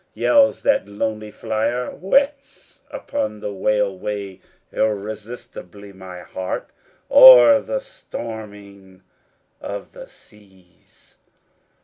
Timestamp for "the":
3.39-3.53, 7.61-7.79, 9.91-10.07